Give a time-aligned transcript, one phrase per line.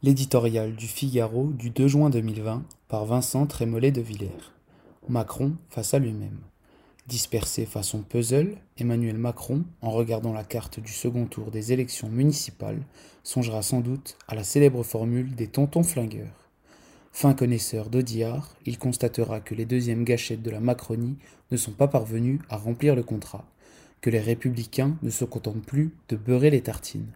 [0.00, 4.52] L'éditorial du Figaro du 2 juin 2020 par Vincent Trémollet de Villers.
[5.08, 6.38] Macron face à lui-même.
[7.08, 12.80] Dispersé façon puzzle, Emmanuel Macron, en regardant la carte du second tour des élections municipales,
[13.24, 16.48] songera sans doute à la célèbre formule des tontons flingueurs.
[17.10, 21.16] Fin connaisseur d'Audiard, il constatera que les deuxièmes gâchettes de la Macronie
[21.50, 23.50] ne sont pas parvenus à remplir le contrat,
[24.00, 27.10] que les républicains ne se contentent plus de beurrer les tartines.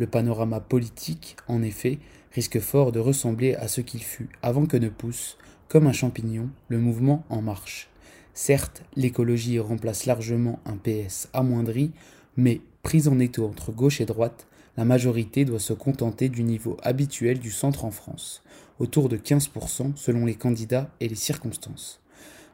[0.00, 1.98] Le panorama politique, en effet,
[2.32, 5.36] risque fort de ressembler à ce qu'il fut avant que ne pousse,
[5.68, 7.90] comme un champignon, le mouvement En Marche.
[8.32, 11.90] Certes, l'écologie remplace largement un PS amoindri,
[12.38, 14.46] mais prise en étau entre gauche et droite,
[14.78, 18.42] la majorité doit se contenter du niveau habituel du centre en France,
[18.78, 22.00] autour de 15% selon les candidats et les circonstances.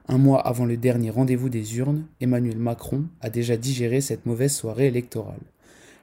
[0.08, 4.52] Un mois avant le dernier rendez-vous des urnes, Emmanuel Macron a déjà digéré cette mauvaise
[4.52, 5.38] soirée électorale.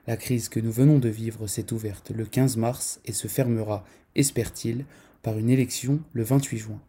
[0.05, 3.85] La crise que nous venons de vivre s'est ouverte le 15 mars et se fermera,
[4.15, 4.83] espère-t-il,
[5.21, 6.81] par une élection le 28 juin.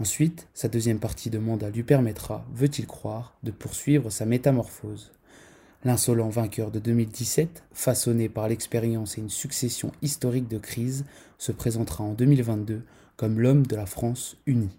[0.00, 5.12] Ensuite, sa deuxième partie de mandat lui permettra, veut-il croire, de poursuivre sa métamorphose.
[5.84, 11.04] L'insolent vainqueur de 2017, façonné par l'expérience et une succession historique de crises,
[11.38, 12.82] se présentera en 2022
[13.16, 14.76] comme l'homme de la France unie.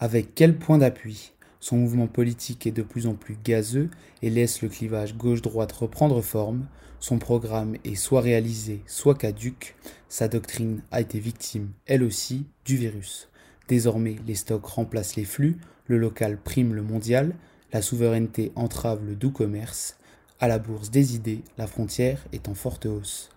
[0.00, 1.32] Avec quel point d'appui?
[1.60, 3.90] Son mouvement politique est de plus en plus gazeux
[4.22, 6.66] et laisse le clivage gauche-droite reprendre forme,
[7.00, 9.76] son programme est soit réalisé, soit caduque.
[10.08, 13.28] Sa doctrine a été victime, elle aussi, du virus.
[13.68, 17.34] Désormais, les stocks remplacent les flux, le local prime le mondial,
[17.72, 19.96] la souveraineté entrave le doux commerce.
[20.40, 23.30] À la bourse des idées, la frontière est en forte hausse.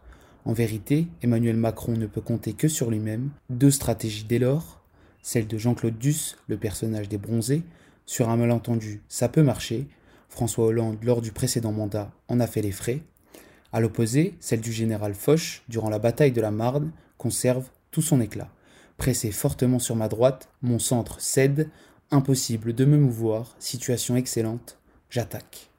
[0.46, 3.30] En vérité, Emmanuel Macron ne peut compter que sur lui-même.
[3.50, 4.82] Deux stratégies dès lors,
[5.22, 7.64] celle de Jean-Claude Duss, le personnage des bronzés,
[8.12, 9.88] sur un malentendu, ça peut marcher.
[10.28, 13.04] François Hollande, lors du précédent mandat, en a fait les frais.
[13.72, 18.20] À l'opposé, celle du général Foch, durant la bataille de la Marne, conserve tout son
[18.20, 18.50] éclat.
[18.98, 21.70] Pressé fortement sur ma droite, mon centre cède,
[22.12, 24.78] impossible de me mouvoir, situation excellente,
[25.10, 25.71] j'attaque.